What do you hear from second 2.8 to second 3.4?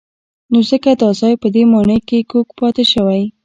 شوی.